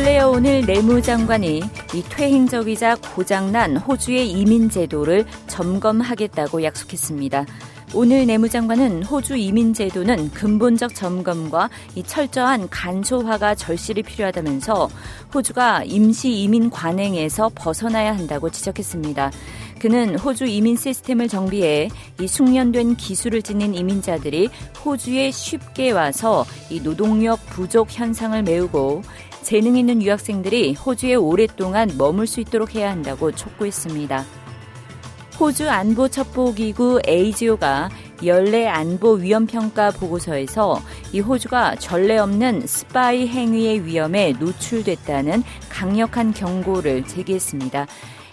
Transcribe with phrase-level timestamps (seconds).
[0.00, 1.62] 근래에 오늘 내무장관이
[1.94, 7.44] 이 퇴행적이자 고장난 호주의 이민 제도를 점검하겠다고 약속했습니다.
[7.92, 14.88] 오늘 내무장관은 호주 이민 제도는 근본적 점검과 이 철저한 간소화가 절실히 필요하다면서
[15.34, 19.32] 호주가 임시 이민 관행에서 벗어나야 한다고 지적했습니다.
[19.80, 21.88] 그는 호주 이민 시스템을 정비해
[22.20, 24.48] 이 숙련된 기술을 지닌 이민자들이
[24.82, 29.02] 호주에 쉽게 와서 이 노동력 부족 현상을 메우고
[29.50, 34.24] 재능 있는 유학생들이 호주에 오랫동안 머물 수 있도록 해야 한다고 촉구했습니다.
[35.40, 37.90] 호주 안보 첩보기구 ASIO가
[38.24, 40.80] 연례 안보 위험 평가 보고서에서
[41.12, 47.88] 이 호주가 전례 없는 스파이 행위의 위험에 노출됐다는 강력한 경고를 제기했습니다.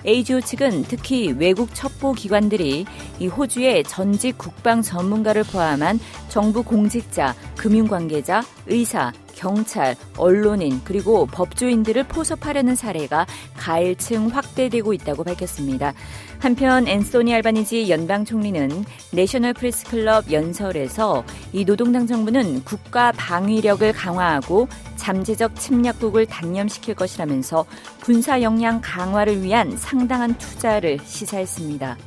[0.06, 2.86] ASIO 측은 특히 외국 첩보 기관들이
[3.18, 12.06] 이 호주의 전직 국방 전문가를 포함한 정부 공직자, 금융 관계자, 의사, 경찰, 언론인 그리고 법조인들을
[12.06, 15.94] 포섭하려는 사례가 가일층 확대되고 있다고 밝혔습니다.
[16.40, 24.68] 한편 앤소니 알바니지 연방 총리는 내셔널 프레스 클럽 연설에서 이 노동당 정부는 국가 방위력을 강화하고
[24.96, 27.66] 잠재적 침략국을 단념시킬 것이라면서
[28.02, 31.98] 군사 역량 강화를 위한 상당한 투자를 시사했습니다.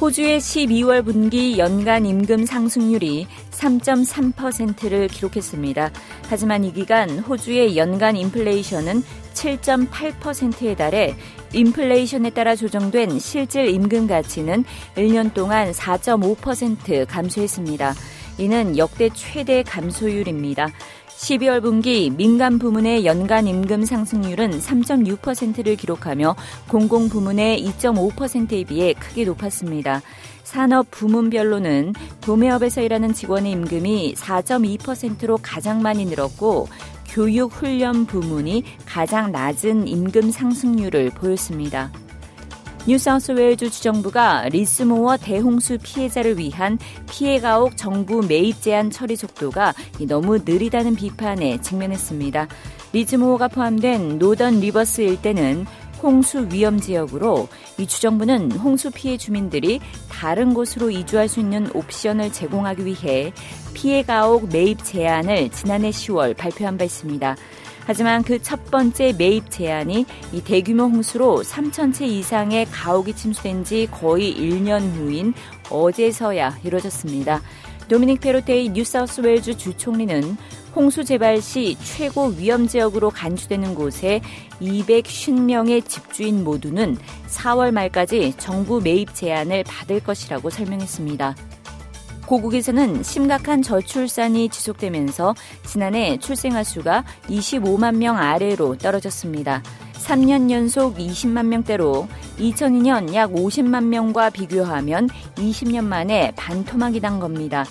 [0.00, 3.26] 호주의 12월 분기 연간 임금 상승률이
[3.64, 5.90] 3.3%를 기록했습니다.
[6.28, 11.14] 하지만 이 기간 호주의 연간 인플레이션은 7.8%에 달해
[11.52, 14.64] 인플레이션에 따라 조정된 실질 임금 가치는
[14.96, 17.94] 1년 동안 4.5% 감소했습니다.
[18.38, 20.68] 이는 역대 최대 감소율입니다.
[21.16, 26.36] 12월 분기 민간 부문의 연간 임금 상승률은 3.6%를 기록하며
[26.68, 30.02] 공공 부문의 2.5%에 비해 크게 높았습니다.
[30.42, 36.68] 산업 부문별로는 도매업에서 일하는 직원의 임금이 4.2%로 가장 많이 늘었고
[37.08, 41.92] 교육 훈련 부문이 가장 낮은 임금 상승률을 보였습니다.
[42.86, 46.78] 뉴사우스웨일주 주정부가 리스모어 대홍수 피해자를 위한
[47.10, 49.72] 피해가옥 정부 매입 제안 처리 속도가
[50.06, 52.46] 너무 느리다는 비판에 직면했습니다.
[52.92, 55.64] 리즈모어가 포함된 노던 리버스 일대는
[56.02, 59.80] 홍수 위험 지역으로 이 주정부는 홍수 피해 주민들이
[60.10, 63.32] 다른 곳으로 이주할 수 있는 옵션을 제공하기 위해
[63.72, 67.34] 피해 가옥 매입 제안을 지난해 10월 발표한 바 있습니다.
[67.86, 73.88] 하지만 그 첫 번째 매입 제안이 이 대규모 홍수로 3천 채 이상의 가옥이 침수된 지
[73.90, 75.32] 거의 1년 후인
[75.70, 77.40] 어제서야 이뤄졌습니다.
[77.88, 80.36] 도미닉 페로테이 뉴사우스웨일주 주총리는
[80.74, 84.20] 홍수 재발 시 최고 위험 지역으로 간주되는 곳에
[84.60, 91.34] 250명의 집주인 모두는 4월 말까지 정부 매입 제한을 받을 것이라고 설명했습니다.
[92.26, 99.62] 고국에서는 심각한 저출산이 지속되면서 지난해 출생아 수가 25만 명 아래로 떨어졌습니다.
[99.94, 102.08] 3년 연속 20만 명대로
[102.38, 107.64] 2002년 약 50만 명과 비교하면 20년 만에 반토막이 난 겁니다.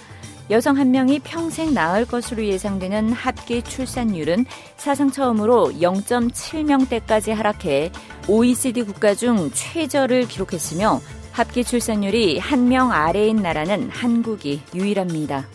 [0.50, 7.92] 여성 한 명이 평생 낳을 것으로 예상되는 합계 출산율은 사상 처음으로 0.7명대까지 하락해
[8.28, 11.00] OECD 국가 중 최저를 기록했으며
[11.34, 15.46] 합계 출산율이 한 명 아래인 나라는 한국이 유일합니다.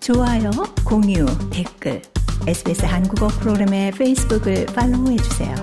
[0.00, 0.50] 좋아요,
[0.84, 2.02] 공유, 댓글,
[2.46, 5.54] SBS 한국어 프로그램의 페이스북을 팔로우해 주세요.